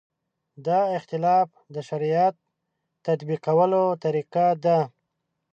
دا 0.65 0.79
اختلاف 0.97 1.47
د 1.73 1.75
شریعت 1.89 2.35
تطبیقولو 3.05 3.83
طریقه 4.03 4.47
ده. 4.63 4.79